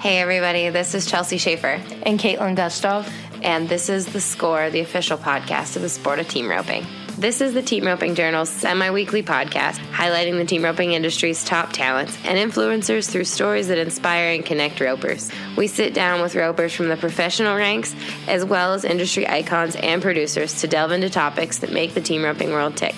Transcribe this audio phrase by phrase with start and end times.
[0.00, 1.82] Hey, everybody, this is Chelsea Shaffer.
[2.04, 3.10] And Caitlin Gustov.
[3.42, 6.86] And this is The Score, the official podcast of the sport of team roping.
[7.18, 11.72] This is the Team Roping Journal's semi weekly podcast highlighting the team roping industry's top
[11.72, 15.32] talents and influencers through stories that inspire and connect ropers.
[15.56, 17.92] We sit down with ropers from the professional ranks
[18.28, 22.22] as well as industry icons and producers to delve into topics that make the team
[22.22, 22.94] roping world tick.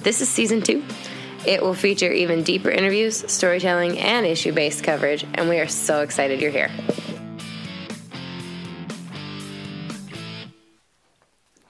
[0.00, 0.82] This is season two.
[1.46, 6.02] It will feature even deeper interviews, storytelling, and issue based coverage, and we are so
[6.02, 6.70] excited you're here.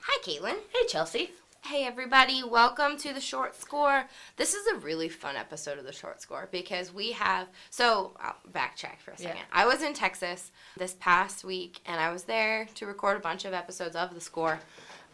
[0.01, 0.57] Hi, Caitlin.
[0.73, 1.33] Hey, Chelsea.
[1.65, 4.05] Hey, everybody, welcome to the short score.
[4.37, 7.49] This is a really fun episode of the short score because we have.
[7.69, 9.37] So, I'll backtrack for a second.
[9.37, 9.43] Yeah.
[9.53, 13.45] I was in Texas this past week and I was there to record a bunch
[13.45, 14.61] of episodes of the score.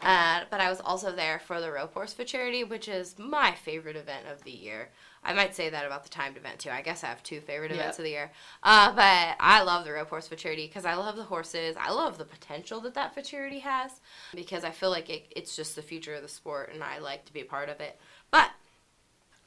[0.05, 3.95] Uh, but I was also there for the Rope Horse Futurity, which is my favorite
[3.95, 4.91] event of the year.
[5.23, 6.69] I might say that about the timed event too.
[6.69, 8.31] I guess I have two favorite events of the year.
[8.61, 11.75] Uh, but I love the Rope Horse Futurity because I love the horses.
[11.79, 13.99] I love the potential that that futurity has
[14.35, 17.25] because I feel like it, it's just the future of the sport and I like
[17.25, 17.99] to be a part of it.
[18.29, 18.51] But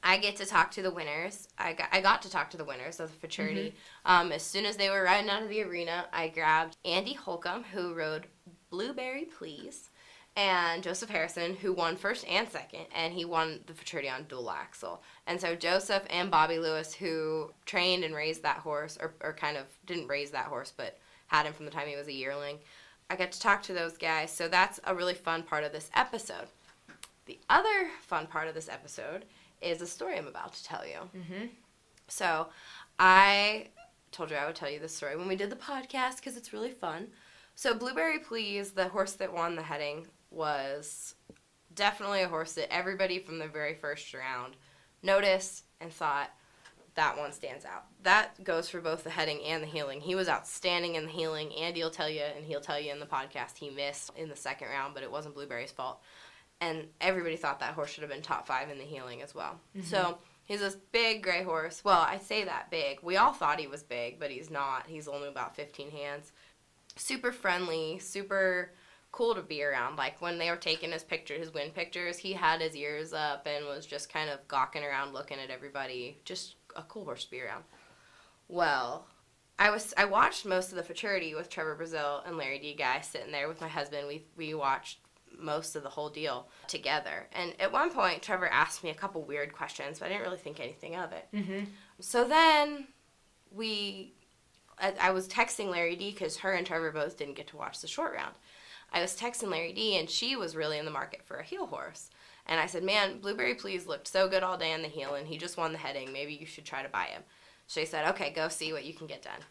[0.03, 1.47] I get to talk to the winners.
[1.57, 3.69] I got, I got to talk to the winners of the futurity.
[4.05, 4.11] Mm-hmm.
[4.11, 7.63] Um, as soon as they were riding out of the arena, I grabbed Andy Holcomb,
[7.63, 8.27] who rode
[8.69, 9.89] Blueberry Please
[10.35, 14.49] and Joseph Harrison, who won first and second, and he won the futurity on dual
[14.49, 15.01] axle.
[15.27, 19.57] And so Joseph and Bobby Lewis, who trained and raised that horse, or, or kind
[19.57, 22.57] of didn't raise that horse, but had him from the time he was a yearling,
[23.09, 24.31] I got to talk to those guys.
[24.31, 26.47] So that's a really fun part of this episode.
[27.25, 29.25] The other fun part of this episode
[29.61, 31.19] is a story I'm about to tell you.
[31.19, 31.45] Mm-hmm.
[32.07, 32.47] So
[32.97, 33.67] I
[34.11, 36.53] told you I would tell you this story when we did the podcast because it's
[36.53, 37.07] really fun.
[37.55, 41.15] So Blueberry Please, the horse that won the heading, was
[41.73, 44.55] definitely a horse that everybody from the very first round
[45.01, 46.29] noticed and thought
[46.95, 47.85] that one stands out.
[48.03, 50.01] That goes for both the heading and the heeling.
[50.01, 52.99] He was outstanding in the heeling, and he'll tell you, and he'll tell you in
[52.99, 56.01] the podcast, he missed in the second round, but it wasn't Blueberry's fault.
[56.59, 59.59] And everybody thought that horse should have been top five in the heeling as well.
[59.77, 59.87] Mm-hmm.
[59.87, 61.83] So he's this big gray horse.
[61.85, 62.99] Well, I say that big.
[63.01, 64.87] We all thought he was big, but he's not.
[64.87, 66.33] He's only about 15 hands.
[66.97, 68.73] Super friendly, super
[69.11, 69.95] cool to be around.
[69.95, 73.47] Like when they were taking his pictures, his win pictures, he had his ears up
[73.47, 76.19] and was just kind of gawking around, looking at everybody.
[76.25, 77.63] Just a cool horse to be around.
[78.47, 79.07] Well,
[79.57, 82.75] I was I watched most of the futurity with Trevor Brazile and Larry D.
[82.75, 84.07] Guy sitting there with my husband.
[84.07, 84.99] We we watched
[85.37, 87.27] most of the whole deal together.
[87.33, 90.37] And at one point, Trevor asked me a couple weird questions, but I didn't really
[90.37, 91.27] think anything of it.
[91.33, 91.65] Mm-hmm.
[91.99, 92.87] So then
[93.51, 94.13] we,
[94.79, 97.79] I, I was texting Larry D because her and Trevor both didn't get to watch
[97.81, 98.35] the short round.
[98.91, 101.67] I was texting Larry D, and she was really in the market for a heel
[101.67, 102.09] horse.
[102.45, 105.27] And I said, Man, Blueberry Please looked so good all day on the heel, and
[105.27, 106.11] he just won the heading.
[106.11, 107.23] Maybe you should try to buy him.
[107.67, 109.41] She said, Okay, go see what you can get done.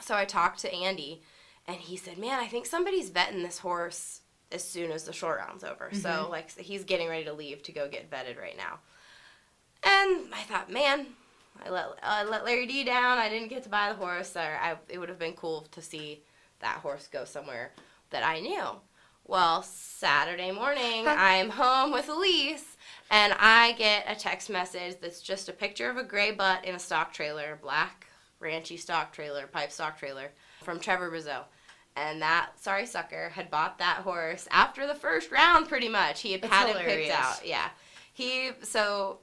[0.00, 1.22] So I talked to Andy,
[1.66, 4.20] and he said, Man, I think somebody's vetting this horse
[4.52, 5.86] as soon as the short round's over.
[5.86, 5.98] Mm-hmm.
[5.98, 8.78] So, like, he's getting ready to leave to go get vetted right now.
[9.82, 11.06] And I thought, man,
[11.64, 13.18] I let, I let Larry D down.
[13.18, 14.36] I didn't get to buy the horse.
[14.36, 16.22] Or I, it would have been cool to see
[16.60, 17.72] that horse go somewhere
[18.12, 18.64] that I knew.
[19.26, 22.76] Well, Saturday morning, I'm home with Elise,
[23.10, 26.74] and I get a text message that's just a picture of a gray butt in
[26.74, 28.06] a stock trailer, black
[28.40, 31.44] ranchy stock trailer, pipe stock trailer, from Trevor Brazile.
[31.96, 36.20] And that sorry sucker had bought that horse after the first round, pretty much.
[36.20, 37.46] He had had it picked out.
[37.46, 37.68] Yeah.
[38.12, 39.18] He so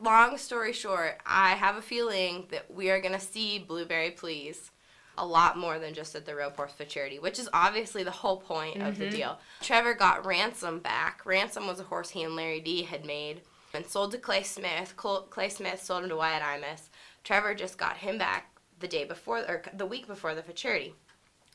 [0.00, 4.70] long story short, I have a feeling that we are gonna see Blueberry Please
[5.18, 8.38] a lot more than just at the Rope Horse Futurity, which is obviously the whole
[8.38, 8.86] point mm-hmm.
[8.86, 9.16] of the mm-hmm.
[9.16, 9.38] deal.
[9.60, 11.24] Trevor got Ransom back.
[11.24, 13.42] Ransom was a horse he and Larry D had made
[13.74, 14.94] and sold to Clay Smith.
[14.96, 16.88] Clay Smith sold him to Wyatt Imus.
[17.24, 20.94] Trevor just got him back the day before, or the week before the Futurity.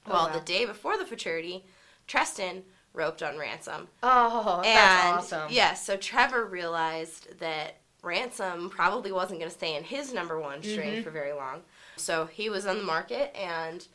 [0.05, 0.33] Oh, well, wow.
[0.33, 1.65] the day before the Futurity,
[2.07, 2.63] Treston
[2.93, 3.87] roped on Ransom.
[4.03, 5.47] Oh, and, that's awesome.
[5.49, 10.39] Yes, yeah, so Trevor realized that Ransom probably wasn't going to stay in his number
[10.39, 11.03] one string mm-hmm.
[11.03, 11.61] for very long.
[11.95, 13.85] So he was on the market, and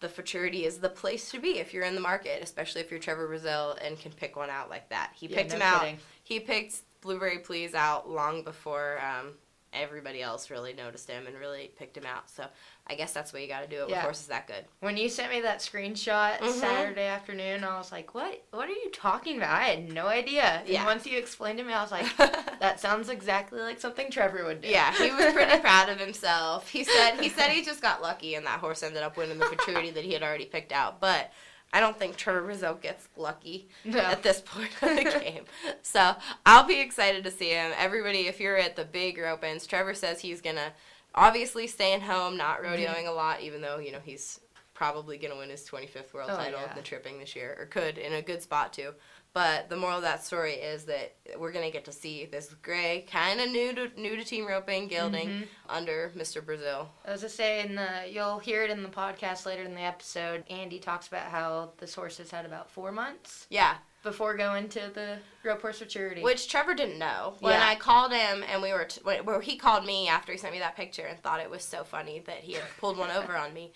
[0.00, 3.00] the futurity is the place to be if you're in the market, especially if you're
[3.00, 5.12] Trevor Brazile and can pick one out like that.
[5.14, 5.94] He picked yeah, no him kidding.
[5.94, 6.00] out.
[6.24, 9.32] He picked Blueberry Please out long before um,
[9.72, 12.28] everybody else really noticed him and really picked him out.
[12.28, 12.44] So
[12.86, 13.96] I guess that's what you got to do it yeah.
[13.96, 14.64] with horses that good.
[14.80, 16.48] When you sent me that screenshot mm-hmm.
[16.48, 18.42] Saturday afternoon, I was like, "What?
[18.50, 20.62] What are you talking about?" I had no idea.
[20.66, 20.78] Yeah.
[20.78, 22.06] And once you explained to me, I was like,
[22.60, 26.68] "That sounds exactly like something Trevor would do." Yeah, he was pretty proud of himself.
[26.68, 29.46] He said he said he just got lucky and that horse ended up winning the
[29.46, 31.32] futurity that he had already picked out, but.
[31.72, 34.00] I don't think Trevor Brazile gets lucky no.
[34.00, 35.44] at this point of the game.
[35.82, 37.72] So I'll be excited to see him.
[37.78, 40.72] Everybody, if you're at the big opens, Trevor says he's gonna
[41.14, 42.74] obviously staying home, not mm-hmm.
[42.74, 44.40] rodeoing a lot, even though you know he's
[44.74, 46.70] probably gonna win his 25th world oh, title yeah.
[46.70, 48.92] in the tripping this year, or could in a good spot too.
[49.32, 53.06] But the moral of that story is that we're gonna get to see this gray,
[53.10, 55.44] kind of new to new to team roping gelding mm-hmm.
[55.68, 56.42] under Mr.
[56.42, 56.88] Brazile.
[57.06, 60.44] I was just saying, the you'll hear it in the podcast later in the episode.
[60.50, 63.46] Andy talks about how this horse has had about four months.
[63.50, 66.22] Yeah, before going to the rope horse futurity.
[66.22, 67.34] Which Trevor didn't know.
[67.40, 67.66] When yeah.
[67.66, 70.58] I called him and we were, t- when, he called me after he sent me
[70.60, 73.52] that picture and thought it was so funny that he had pulled one over on
[73.52, 73.72] me,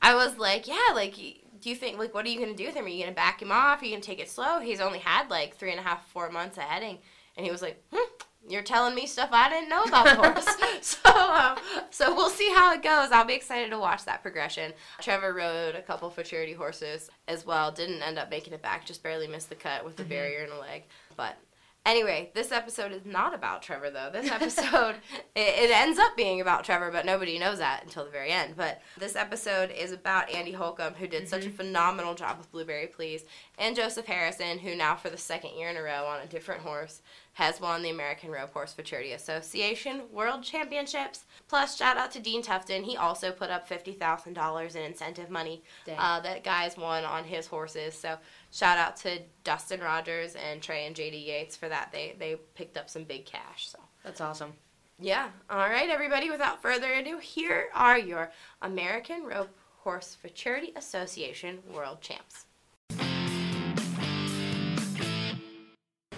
[0.00, 2.66] I was like, yeah, like, do you think, like, what are you going to do
[2.66, 2.86] with him?
[2.86, 3.82] Are you going to back him off?
[3.82, 4.60] Are you going to take it slow?
[4.60, 6.98] He's only had like three and a half, four months of heading.
[7.36, 8.10] And he was like, hmm,
[8.48, 10.56] you're telling me stuff I didn't know about the horse.
[10.80, 11.58] so, um,
[11.90, 13.10] so we'll see how it goes.
[13.10, 14.72] I'll be excited to watch that progression.
[15.00, 17.72] Trevor rode a couple futurity horses as well.
[17.72, 18.86] Didn't end up making it back.
[18.86, 20.10] Just barely missed the cut with the mm-hmm.
[20.10, 20.84] barrier in a leg.
[21.16, 21.36] But
[21.86, 24.10] Anyway, this episode is not about Trevor, though.
[24.12, 24.96] This episode,
[25.36, 28.54] it, it, ends up being about Trevor, but nobody knows that until the very end.
[28.56, 31.28] But this episode is about Andy Holcomb, who did mm-hmm.
[31.28, 31.56] such a mm-hmm.
[31.58, 33.24] phenomenal job with Blueberry Please,
[33.56, 36.62] and Joseph Harrison, who now, for the second year in a row on a different
[36.62, 37.02] horse,
[37.34, 41.26] has won the American Rope Horse Futurity Association World Championships.
[41.48, 42.82] Plus, shout out to Dean Tufton.
[42.82, 45.62] He also put up $50,000 in incentive money
[45.98, 47.94] uh, that guys won on his horses.
[47.94, 48.16] So,
[48.56, 51.90] shout out to Dustin Rogers and Trey and JD Yates for that.
[51.92, 53.68] They, they picked up some big cash.
[53.68, 54.54] So That's awesome.
[54.98, 55.28] Yeah.
[55.50, 58.30] All right, everybody, without further ado, here are your
[58.62, 62.46] American Rope Horse Futurity Association World Champs.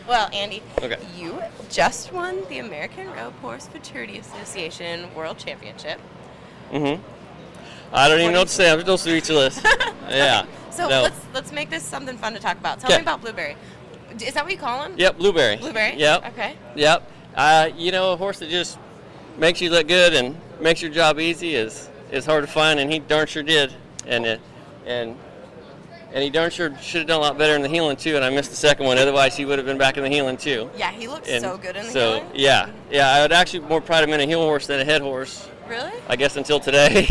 [0.07, 0.97] Well, Andy, okay.
[1.17, 6.01] you just won the American Rope Horse Futurity Association World Championship.
[6.71, 7.03] Mm-hmm.
[7.93, 8.71] I don't even know what to say.
[8.71, 9.61] I'm still speechless.
[10.09, 10.47] yeah.
[10.71, 11.03] So no.
[11.03, 12.81] let's let's make this something fun to talk about.
[12.81, 12.97] Tell Kay.
[12.97, 13.57] me about Blueberry.
[14.21, 14.95] Is that what you call him?
[14.97, 15.57] Yep, Blueberry.
[15.57, 15.97] Blueberry.
[15.97, 16.27] Yep.
[16.29, 16.57] Okay.
[16.77, 17.11] Yep.
[17.35, 18.79] Uh, you know, a horse that just
[19.37, 22.91] makes you look good and makes your job easy is is hard to find, and
[22.93, 23.73] he darn sure did.
[24.07, 24.41] And it,
[24.87, 25.17] and
[26.13, 28.17] and he darn sure should have done a lot better in the heeling too.
[28.17, 28.99] And I missed the second one.
[28.99, 30.71] Otherwise, he would have been back in the heeling too.
[30.77, 32.31] Yeah, he looks and so good in the so, heeling.
[32.35, 33.13] yeah, yeah.
[33.13, 35.49] I would actually more pride him in a heel horse than a head horse.
[35.69, 35.93] Really?
[36.09, 37.07] I guess until today.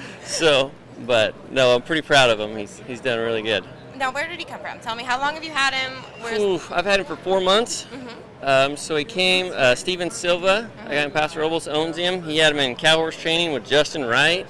[0.24, 0.70] so,
[1.06, 2.56] but no, I'm pretty proud of him.
[2.56, 3.64] He's he's done really good.
[3.96, 4.80] Now, where did he come from?
[4.80, 5.92] Tell me, how long have you had him?
[6.40, 7.84] Oof, I've had him for four months.
[7.84, 8.08] Mm-hmm.
[8.42, 10.88] Um, so he came, uh, Steven Silva, mm-hmm.
[10.88, 12.22] I got him, Paso Robles owns him.
[12.22, 14.46] He had him in cow horse training with Justin Wright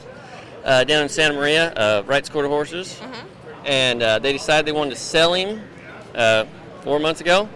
[0.65, 3.01] uh, down in Santa Maria, uh, Wright's Quarter Horses.
[3.01, 3.27] Mm-hmm
[3.65, 5.61] and uh, they decided they wanted to sell him
[6.15, 6.45] uh,
[6.83, 7.49] four months ago,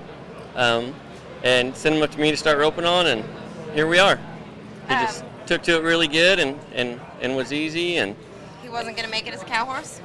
[0.55, 0.95] um,
[1.43, 3.25] and send him up to me to start roping on, and
[3.75, 4.17] here we are.
[4.89, 8.15] He um, just took to it really good, and, and, and was easy, and
[8.75, 10.01] wasn't going to make it as a cow horse.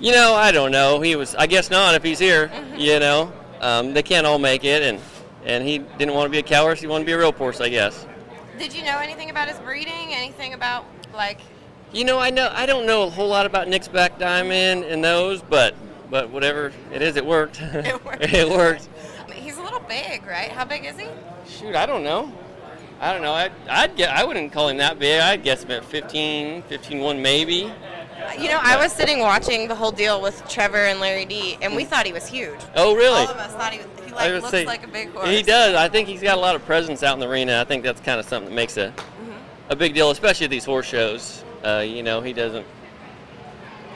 [0.00, 1.00] You know, I don't know.
[1.00, 1.34] He was.
[1.36, 1.94] I guess not.
[1.94, 2.76] If he's here, mm-hmm.
[2.76, 5.00] you know, um, they can't all make it, and
[5.44, 6.80] and he didn't want to be a cow horse.
[6.80, 8.06] He wanted to be a rope horse, I guess.
[8.58, 10.12] Did you know anything about his breeding?
[10.14, 10.84] Anything about
[11.14, 11.40] like
[11.92, 15.02] you know, I know I don't know a whole lot about Nick's back diamond and
[15.02, 15.74] those, but
[16.10, 17.60] but whatever it is, it worked.
[17.72, 18.22] It worked.
[18.32, 18.88] it worked.
[19.32, 20.50] He's a little big, right?
[20.50, 21.08] How big is he?
[21.46, 22.32] Shoot, I don't know.
[23.00, 23.32] I don't know.
[23.32, 24.10] I, I'd get.
[24.10, 25.20] I wouldn't call him that big.
[25.20, 27.72] I'd guess him at 15, 15, 1 maybe.
[28.38, 31.74] You know, I was sitting watching the whole deal with Trevor and Larry D, and
[31.74, 32.58] we thought he was huge.
[32.76, 33.20] Oh, really?
[33.20, 35.28] All of us thought he, he like, looks say, like a big horse.
[35.28, 35.74] He does.
[35.74, 37.60] I think he's got a lot of presence out in the arena.
[37.60, 39.32] I think that's kind of something that makes a mm-hmm.
[39.70, 41.44] a big deal, especially at these horse shows.
[41.64, 42.66] Uh, you know, he doesn't.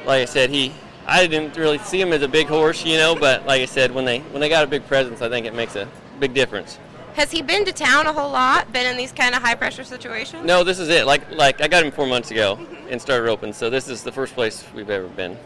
[0.06, 0.72] Like I said, he.
[1.06, 3.92] I didn't really see him as a big horse, you know, but like I said,
[3.92, 6.78] when they when they got a big presence, I think it makes a big difference.
[7.14, 8.72] Has he been to town a whole lot?
[8.72, 10.44] Been in these kind of high pressure situations?
[10.44, 11.06] No, this is it.
[11.06, 14.12] Like like I got him four months ago and started roping, so this is the
[14.12, 15.36] first place we've ever been.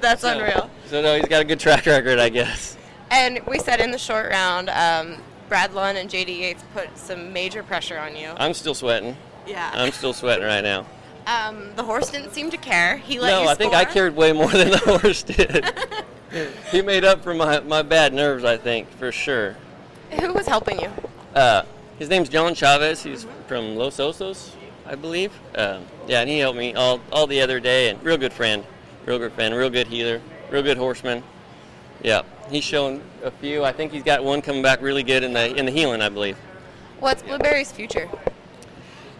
[0.00, 0.70] That's so, unreal.
[0.86, 2.76] So no, he's got a good track record, I guess.
[3.10, 7.32] And we said in the short round, um, Brad Lund and JD Yates put some
[7.32, 8.30] major pressure on you.
[8.36, 9.16] I'm still sweating.
[9.48, 9.70] Yeah.
[9.74, 10.86] I'm still sweating right now.
[11.26, 12.98] Um, the horse didn't seem to care.
[12.98, 15.64] He let no, you I think I cared way more than the horse did.
[16.70, 19.56] he made up for my, my bad nerves, I think, for sure.
[20.18, 20.90] Who was helping you?
[21.34, 21.62] Uh,
[21.98, 23.02] his name's John Chavez.
[23.02, 24.50] He's from Los Osos,
[24.86, 25.32] I believe.
[25.54, 27.90] Um, yeah, and he helped me all, all the other day.
[27.90, 28.64] And real good friend,
[29.06, 31.22] real good friend, real good heeler, real good horseman.
[32.02, 33.64] Yeah, he's shown a few.
[33.64, 36.08] I think he's got one coming back really good in the in the heeling, I
[36.08, 36.36] believe.
[36.98, 38.08] What's Blueberry's future?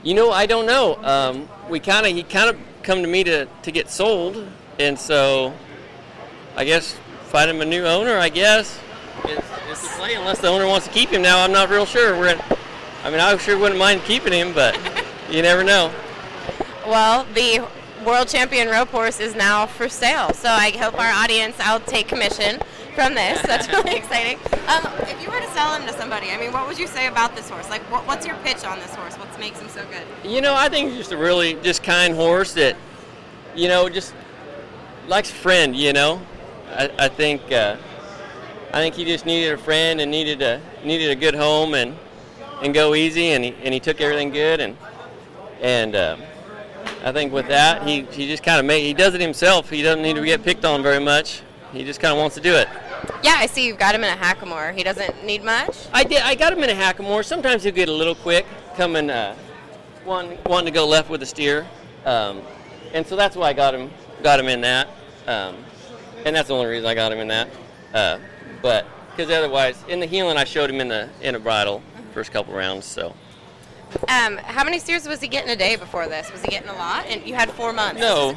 [0.03, 0.97] You know, I don't know.
[1.05, 4.47] Um, we kind of he kind of come to me to, to get sold,
[4.79, 5.53] and so
[6.57, 6.97] I guess
[7.29, 8.17] find him a new owner.
[8.17, 8.81] I guess
[9.25, 11.23] it's, it's the play unless the owner wants to keep him.
[11.23, 12.19] Now I'm not real sure.
[12.19, 12.59] We're at,
[13.05, 14.79] I mean, I sure wouldn't mind keeping him, but
[15.31, 15.93] you never know.
[16.87, 17.67] Well, the
[18.05, 20.33] world champion rope horse is now for sale.
[20.33, 22.61] So I hope our audience, I'll take commission
[22.95, 23.41] from this.
[23.47, 24.39] That's really exciting.
[24.69, 27.07] Um, if you were to sell him to somebody, I mean, what would you say
[27.07, 27.69] about this horse?
[27.71, 29.15] Like, what, what's your pitch on this horse?
[29.17, 30.31] What makes him so good?
[30.31, 32.77] You know, I think he's just a really just kind horse that,
[33.55, 34.15] you know, just
[35.09, 35.75] likes friend.
[35.77, 36.21] You know,
[36.71, 37.77] I, I think uh,
[38.73, 41.97] I think he just needed a friend and needed a needed a good home and
[42.63, 44.77] and go easy, and he and he took everything good and
[45.61, 45.95] and.
[45.95, 46.17] Uh,
[47.03, 49.71] I think with that, he, he just kind of make he does it himself.
[49.71, 51.43] He doesn't need to get picked on very much.
[51.73, 52.69] He just kind of wants to do it.
[53.23, 54.75] Yeah, I see you've got him in a hackamore.
[54.75, 55.87] He doesn't need much.
[55.93, 56.23] I did.
[56.23, 57.25] I got him in a hackamore.
[57.25, 58.45] Sometimes he'll get a little quick,
[58.77, 59.35] coming uh,
[60.05, 61.67] one wanting to go left with a steer,
[62.05, 62.43] um,
[62.93, 63.91] and so that's why I got him
[64.23, 64.89] got him in that,
[65.27, 65.57] um,
[66.27, 67.49] and that's the only reason I got him in that.
[67.95, 68.19] Uh,
[68.63, 72.33] but because otherwise, in the heeling, I showed him in the in a bridle first
[72.33, 72.87] couple rounds.
[72.87, 73.15] So.
[74.09, 76.31] Um, how many steers was he getting a day before this?
[76.31, 77.07] Was he getting a lot?
[77.07, 78.01] And you had four months.
[78.01, 78.37] No.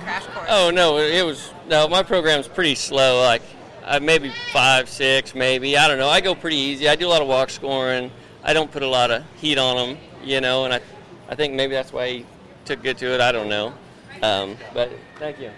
[0.49, 1.87] Oh no, it was no.
[1.87, 3.21] My program's pretty slow.
[3.21, 3.43] Like
[3.83, 5.77] uh, maybe five, six, maybe.
[5.77, 6.09] I don't know.
[6.09, 6.89] I go pretty easy.
[6.89, 8.11] I do a lot of walk scoring.
[8.43, 10.65] I don't put a lot of heat on them, you know.
[10.65, 10.81] And I,
[11.29, 12.25] I think maybe that's why he
[12.65, 13.21] took good to it.
[13.21, 13.73] I don't know.
[14.21, 15.51] Um, but thank you.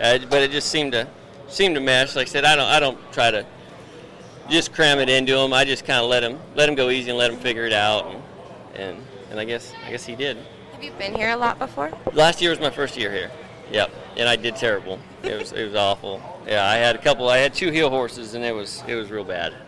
[0.00, 1.08] Uh, but it just seemed to
[1.48, 2.16] seemed to mesh.
[2.16, 3.46] Like I said, I don't I don't try to
[4.48, 5.52] just cram it into him.
[5.52, 7.72] I just kind of let him let him go easy and let him figure it
[7.72, 8.06] out.
[8.06, 8.22] And,
[8.74, 10.38] and and I guess I guess he did.
[10.72, 11.90] Have you been here a lot before?
[12.12, 13.30] Last year was my first year here.
[13.72, 14.98] Yep, and I did terrible.
[15.22, 16.22] It was it was awful.
[16.46, 17.28] Yeah, I had a couple.
[17.28, 19.54] I had two heel horses, and it was it was real bad.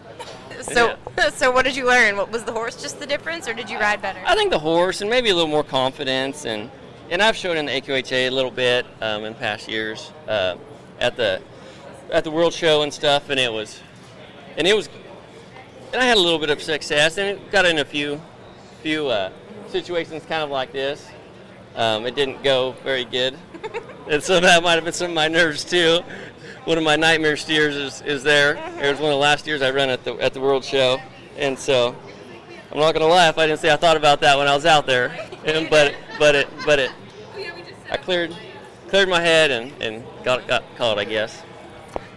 [0.60, 1.30] So, yeah.
[1.34, 2.18] so what did you learn?
[2.18, 4.20] What was the horse just the difference, or did you ride better?
[4.26, 6.70] I think the horse, and maybe a little more confidence, and
[7.10, 10.56] and I've showed in the AQHA a little bit um, in past years uh,
[11.00, 11.40] at the
[12.12, 13.80] at the World Show and stuff, and it was,
[14.60, 14.90] and it was,
[15.94, 18.20] and I had a little bit of success, and it got in a few
[18.82, 19.32] few uh,
[19.68, 21.08] situations kind of like this.
[21.76, 23.38] Um, it didn't go very good.
[24.10, 26.00] and so that might have been some of my nerves too.
[26.66, 28.56] One of my nightmare steers is, is there.
[28.82, 30.98] It was one of the last years I ran at the at the World Show,
[31.38, 31.96] and so
[32.70, 33.38] I'm not gonna laugh.
[33.38, 35.06] I didn't say I thought about that when I was out there,
[35.46, 36.90] and, but but it but it
[37.90, 38.36] I cleared
[38.88, 41.44] cleared my head and, and got got caught I guess.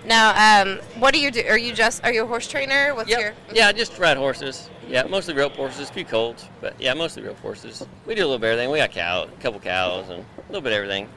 [0.06, 1.44] Now, um, what do you do?
[1.48, 2.94] Are you just are you a horse trainer?
[2.94, 3.20] What's yep.
[3.20, 3.34] your?
[3.54, 4.70] Yeah, I just ride horses.
[4.88, 7.86] Yeah, mostly rope horses, a few colts, but yeah, mostly rope horses.
[8.06, 8.72] We do a little bit of everything.
[8.72, 11.08] We got cow, a couple cows, and a little bit of everything.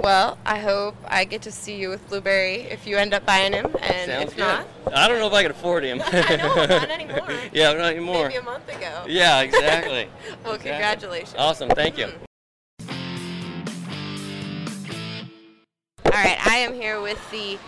[0.00, 3.52] Well, I hope I get to see you with Blueberry if you end up buying
[3.52, 4.42] him, and Sounds if good.
[4.42, 6.02] not, I don't know if I can afford him.
[6.06, 7.28] I know, not anymore.
[7.52, 8.28] yeah, not anymore.
[8.28, 9.04] Maybe a month ago.
[9.06, 10.08] Yeah, exactly.
[10.44, 10.70] well, exactly.
[10.70, 11.34] congratulations.
[11.38, 12.08] Awesome, thank you.
[16.06, 17.58] All right, I am here with the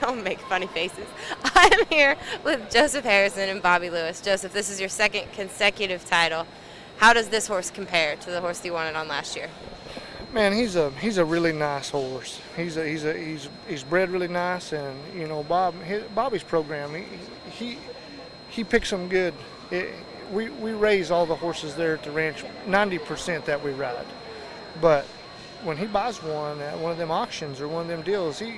[0.00, 1.06] Don't make funny faces.
[1.44, 4.20] I'm here with Joseph Harrison and Bobby Lewis.
[4.20, 6.46] Joseph, this is your second consecutive title.
[6.98, 9.48] How does this horse compare to the horse you wanted on last year?
[10.32, 12.40] Man, he's a he's a really nice horse.
[12.56, 16.42] He's a he's a he's he's bred really nice, and you know Bob his, Bobby's
[16.42, 16.92] program.
[16.92, 17.04] He
[17.50, 17.78] he
[18.48, 19.34] he picks them good.
[19.70, 19.94] It,
[20.32, 24.06] we we raise all the horses there at the ranch, 90% that we ride.
[24.80, 25.04] But
[25.62, 28.56] when he buys one at one of them auctions or one of them deals, he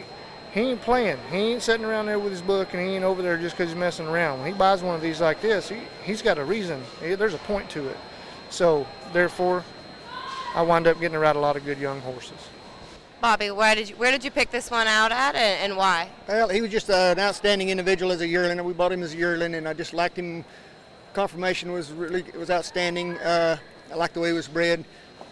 [0.56, 1.18] he ain't playing.
[1.30, 3.70] He ain't sitting around there with his book and he ain't over there just because
[3.70, 4.38] he's messing around.
[4.38, 6.82] When he buys one of these like this, he, he's got a reason.
[6.98, 7.96] There's a point to it.
[8.48, 9.62] So, therefore,
[10.54, 12.38] I wind up getting to ride a lot of good young horses.
[13.20, 16.08] Bobby, where did you, where did you pick this one out at and, and why?
[16.26, 18.64] Well, he was just uh, an outstanding individual as a yearling.
[18.64, 20.42] We bought him as a yearling, and I just liked him.
[21.12, 23.18] Confirmation was really it was outstanding.
[23.18, 23.58] Uh,
[23.92, 24.86] I liked the way he was bred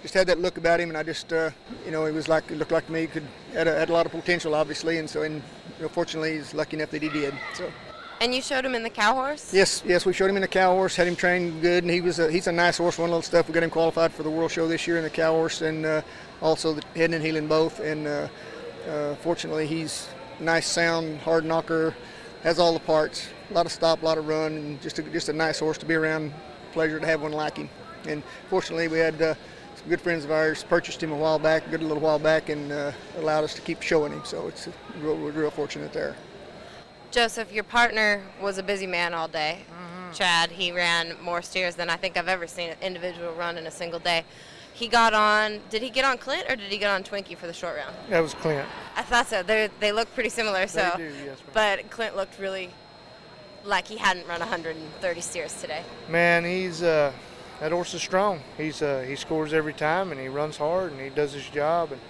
[0.05, 1.49] just had that look about him, and I just, uh,
[1.87, 3.23] you know, he was like, it looked like to me, he could
[3.55, 6.53] had a, had a lot of potential, obviously, and so, and you know, fortunately, he's
[6.53, 7.33] lucky enough that he did.
[7.55, 7.73] So.
[8.21, 9.55] And you showed him in the cow horse?
[9.55, 12.03] Yes, yes, we showed him in the cow horse, had him trained good, and he
[12.03, 12.99] was a, he's a nice horse.
[12.99, 13.49] One little stuff.
[13.49, 15.87] We got him qualified for the World Show this year in the cow horse, and
[15.87, 16.03] uh,
[16.43, 17.81] also the head and heeling both.
[17.81, 18.29] And uh,
[18.87, 20.07] uh, fortunately, he's
[20.39, 21.95] nice, sound, hard knocker,
[22.43, 23.27] has all the parts.
[23.51, 25.79] A lot of stop, a lot of run, and just a, just a nice horse
[25.79, 26.35] to be around.
[26.73, 27.71] Pleasure to have one like him.
[28.07, 29.39] And fortunately, we had
[29.83, 32.49] uh, good friends of ours purchased him a while back, a good little while back,
[32.49, 34.23] and uh, allowed us to keep showing him.
[34.25, 34.69] So it's
[35.01, 36.17] real, we're real fortunate there.
[37.11, 39.61] Joseph, your partner was a busy man all day.
[39.71, 40.13] Mm-hmm.
[40.13, 43.67] Chad, he ran more steers than I think I've ever seen an individual run in
[43.67, 44.25] a single day.
[44.73, 45.61] He got on.
[45.71, 47.95] Did he get on Clint or did he get on Twinkie for the short round?
[48.11, 48.67] That was Clint.
[48.97, 49.45] I thought so.
[49.45, 50.67] They they look pretty similar.
[50.67, 52.71] So, do, yes, but Clint looked really
[53.65, 55.83] like he hadn't run 130 steers today.
[56.09, 57.13] Man, he's uh,
[57.61, 58.41] that horse is strong.
[58.57, 61.93] He's uh, he scores every time and he runs hard and he does his job
[61.93, 62.01] and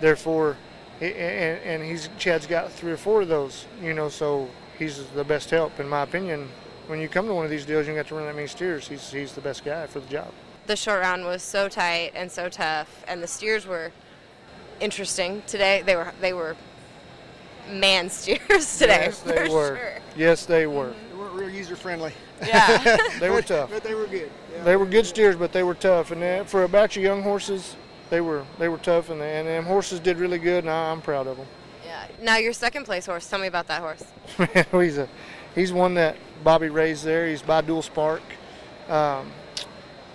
[0.00, 0.56] therefore,
[1.00, 3.66] he, and, and he's Chad's got three or four of those.
[3.82, 6.48] You know, so he's the best help in my opinion.
[6.86, 8.88] When you come to one of these deals, you got to run that many steers.
[8.88, 10.32] He's he's the best guy for the job.
[10.66, 13.92] The short round was so tight and so tough, and the steers were
[14.80, 15.82] interesting today.
[15.84, 16.56] They were they were
[17.70, 19.06] man steers today.
[19.06, 19.76] Yes, they were.
[19.76, 19.98] Sure.
[20.16, 20.92] Yes, they were.
[20.92, 21.07] They
[21.48, 22.12] weren't user friendly.
[22.46, 22.96] Yeah.
[23.20, 23.70] They were tough.
[23.70, 24.30] But they were good.
[24.52, 24.62] Yeah.
[24.64, 26.10] They were good steers, but they were tough.
[26.12, 27.76] And uh, for a batch of young horses,
[28.10, 31.00] they were they were tough, and, and them horses did really good, and I, I'm
[31.02, 31.46] proud of them.
[31.84, 32.06] yeah.
[32.22, 33.28] Now your second place horse.
[33.28, 34.04] Tell me about that horse.
[34.72, 35.08] he's a
[35.54, 37.26] he's one that Bobby raised there.
[37.28, 38.22] He's by Dual Spark,
[38.88, 39.30] um,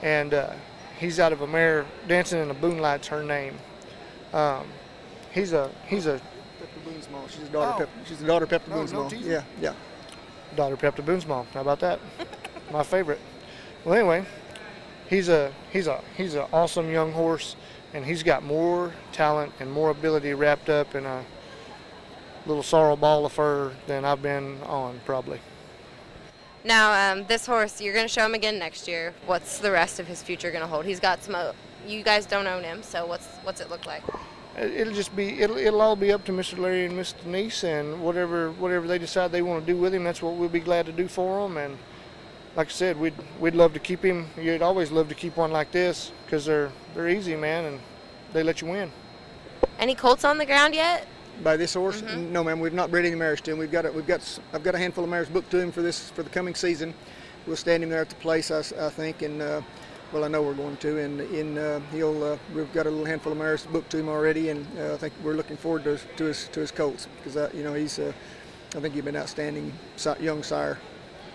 [0.01, 0.53] and uh,
[0.99, 3.55] he's out of a mare dancing in the Boonlight's her name.
[4.33, 4.65] Um,
[5.31, 6.19] he's a he's a
[6.59, 7.29] Pepto Boonsmal.
[7.29, 7.71] She's a daughter.
[7.75, 7.79] Oh.
[7.79, 9.09] Pepper, she's the daughter of Pepper No, no Boonsmall.
[9.09, 9.31] teasing.
[9.31, 9.73] yeah, yeah.
[10.55, 11.45] Daughter Pepto Boonsmal.
[11.53, 11.99] How about that?
[12.71, 13.19] My favorite.
[13.83, 14.25] Well, anyway,
[15.09, 17.55] he's a he's a he's an awesome young horse,
[17.93, 21.23] and he's got more talent and more ability wrapped up in a
[22.45, 25.39] little sorrel ball of fur than I've been on probably.
[26.63, 29.13] Now um, this horse, you're gonna show him again next year.
[29.25, 30.85] What's the rest of his future gonna hold?
[30.85, 31.35] He's got some.
[31.85, 34.03] You guys don't own him, so what's what's it look like?
[34.57, 36.57] It- It'll just be it'll, it'll all be up to Mr.
[36.57, 40.03] Larry and Miss Denise, and whatever whatever they decide they want to do with him,
[40.03, 41.57] that's what we'll be glad to do for them.
[41.57, 41.77] And
[42.55, 44.27] like I said, we'd we'd love to keep him.
[44.39, 47.79] You'd always love to keep one like this because they're they're easy, man, and
[48.31, 48.91] they let you win.
[49.79, 51.07] Any colts on the ground yet?
[51.43, 52.01] By this horse?
[52.03, 52.31] Mm-hmm.
[52.31, 52.59] No, ma'am.
[52.59, 53.57] We've not bred any mares to him.
[53.57, 55.71] We've got a, we've got s- I've got a handful of mares booked to him
[55.71, 56.93] for this for the coming season.
[57.47, 59.61] We'll stand him there at the place, I think, and uh,
[60.13, 60.99] well, I know we're going to.
[60.99, 64.07] And in uh, he'll uh, we've got a little handful of mares booked to him
[64.07, 67.07] already, and uh, I think we're looking forward to his, to his to his colts
[67.17, 68.13] because uh, you know he's uh,
[68.75, 69.73] I think he's been outstanding
[70.21, 70.77] young sire.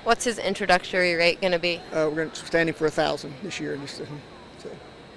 [0.04, 1.78] What's his introductory rate gonna be?
[1.92, 3.76] Uh, we're going to stand him for a thousand this year.
[3.76, 4.04] Just, uh,
[4.58, 4.70] so,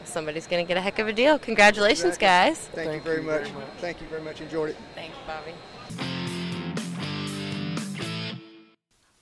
[0.03, 1.37] Somebody's gonna get a heck of a deal.
[1.39, 2.57] Congratulations, guys.
[2.57, 3.53] thank, Thank you, very, you very much.
[3.53, 3.67] much.
[3.77, 4.41] Thank you very much.
[4.41, 4.77] Enjoyed it.
[4.95, 5.53] Thanks, Bobby.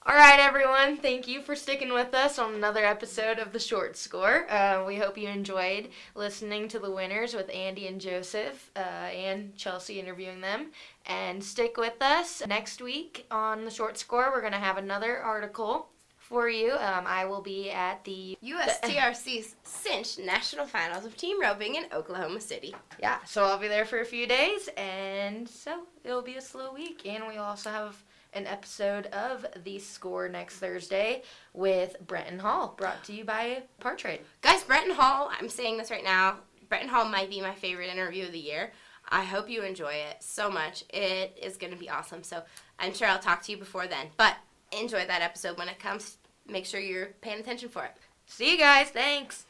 [0.09, 0.97] All right, everyone.
[0.97, 4.51] Thank you for sticking with us on another episode of the Short Score.
[4.51, 9.55] Uh, we hope you enjoyed listening to the winners with Andy and Joseph uh, and
[9.55, 10.71] Chelsea interviewing them.
[11.05, 14.31] And stick with us next week on the Short Score.
[14.31, 16.71] We're going to have another article for you.
[16.71, 22.41] Um, I will be at the USTRC's Cinch National Finals of Team Roping in Oklahoma
[22.41, 22.73] City.
[22.99, 23.19] yeah.
[23.27, 27.03] So I'll be there for a few days, and so it'll be a slow week.
[27.05, 33.03] And we'll also have an episode of the Score next Thursday with Brenten Hall, brought
[33.05, 34.21] to you by Partrade.
[34.41, 36.37] Guys, Brenten Hall, I'm saying this right now.
[36.69, 38.71] Brenten Hall might be my favorite interview of the year.
[39.09, 40.83] I hope you enjoy it so much.
[40.89, 42.23] It is going to be awesome.
[42.23, 42.43] So
[42.77, 44.07] I'm sure I'll talk to you before then.
[44.17, 44.35] But
[44.71, 46.17] enjoy that episode when it comes.
[46.47, 47.91] Make sure you're paying attention for it.
[48.27, 48.89] See you guys.
[48.89, 49.45] Thanks.